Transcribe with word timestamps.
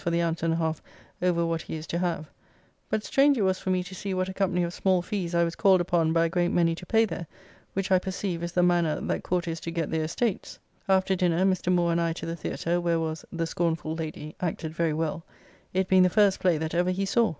for 0.00 0.10
the 0.12 0.22
ounce 0.22 0.44
and 0.44 0.54
half 0.54 0.80
over 1.20 1.44
what 1.44 1.62
he 1.62 1.74
is 1.74 1.84
to 1.84 1.98
have; 1.98 2.30
but 2.88 3.02
strange 3.02 3.36
it 3.36 3.42
was 3.42 3.58
for 3.58 3.70
me 3.70 3.82
to 3.82 3.96
see 3.96 4.14
what 4.14 4.28
a 4.28 4.32
company 4.32 4.62
of 4.62 4.72
small 4.72 5.02
fees 5.02 5.34
I 5.34 5.42
was 5.42 5.56
called 5.56 5.80
upon 5.80 6.12
by 6.12 6.26
a 6.26 6.28
great 6.28 6.50
many 6.52 6.76
to 6.76 6.86
pay 6.86 7.04
there, 7.04 7.26
which, 7.72 7.90
I 7.90 7.98
perceive, 7.98 8.44
is 8.44 8.52
the 8.52 8.62
manner 8.62 9.00
that 9.00 9.24
courtiers 9.24 9.58
do 9.58 9.72
get 9.72 9.90
their 9.90 10.04
estates. 10.04 10.60
After 10.88 11.16
dinner 11.16 11.44
Mr. 11.44 11.72
Moore 11.74 11.90
and 11.90 12.00
I 12.00 12.12
to 12.12 12.26
the 12.26 12.36
Theatre, 12.36 12.80
where 12.80 13.00
was 13.00 13.24
"The 13.32 13.44
Scornful 13.48 13.96
Lady," 13.96 14.36
acted 14.40 14.72
very 14.72 14.92
well, 14.94 15.24
it 15.74 15.88
being 15.88 16.04
the 16.04 16.10
first 16.10 16.38
play 16.38 16.58
that 16.58 16.74
ever 16.76 16.92
he 16.92 17.04
saw. 17.04 17.34